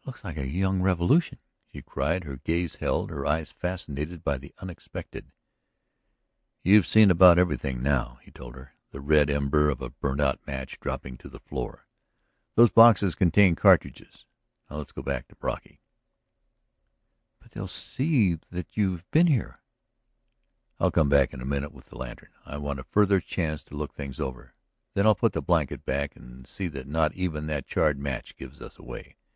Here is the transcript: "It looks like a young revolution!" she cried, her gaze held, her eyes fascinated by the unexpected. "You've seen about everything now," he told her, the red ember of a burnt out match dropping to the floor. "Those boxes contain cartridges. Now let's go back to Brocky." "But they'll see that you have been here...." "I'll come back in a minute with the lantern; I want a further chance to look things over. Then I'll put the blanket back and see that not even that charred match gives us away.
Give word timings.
"It 0.00 0.06
looks 0.08 0.24
like 0.24 0.36
a 0.36 0.44
young 0.44 0.82
revolution!" 0.82 1.38
she 1.72 1.82
cried, 1.82 2.24
her 2.24 2.38
gaze 2.38 2.74
held, 2.74 3.10
her 3.10 3.24
eyes 3.24 3.52
fascinated 3.52 4.24
by 4.24 4.36
the 4.36 4.52
unexpected. 4.58 5.30
"You've 6.64 6.84
seen 6.84 7.12
about 7.12 7.38
everything 7.38 7.80
now," 7.80 8.18
he 8.24 8.32
told 8.32 8.56
her, 8.56 8.72
the 8.90 9.00
red 9.00 9.30
ember 9.30 9.70
of 9.70 9.80
a 9.80 9.90
burnt 9.90 10.20
out 10.20 10.44
match 10.48 10.80
dropping 10.80 11.16
to 11.18 11.28
the 11.28 11.38
floor. 11.38 11.86
"Those 12.56 12.72
boxes 12.72 13.14
contain 13.14 13.54
cartridges. 13.54 14.26
Now 14.68 14.78
let's 14.78 14.90
go 14.90 15.00
back 15.00 15.28
to 15.28 15.36
Brocky." 15.36 15.80
"But 17.38 17.52
they'll 17.52 17.68
see 17.68 18.34
that 18.34 18.76
you 18.76 18.90
have 18.90 19.08
been 19.12 19.28
here...." 19.28 19.60
"I'll 20.80 20.90
come 20.90 21.08
back 21.08 21.32
in 21.32 21.40
a 21.40 21.44
minute 21.46 21.70
with 21.70 21.86
the 21.86 21.96
lantern; 21.98 22.32
I 22.44 22.56
want 22.56 22.80
a 22.80 22.82
further 22.82 23.20
chance 23.20 23.62
to 23.66 23.76
look 23.76 23.94
things 23.94 24.18
over. 24.18 24.54
Then 24.94 25.06
I'll 25.06 25.14
put 25.14 25.34
the 25.34 25.40
blanket 25.40 25.84
back 25.84 26.16
and 26.16 26.48
see 26.48 26.66
that 26.66 26.88
not 26.88 27.14
even 27.14 27.46
that 27.46 27.68
charred 27.68 28.00
match 28.00 28.34
gives 28.34 28.60
us 28.60 28.76
away. 28.76 29.14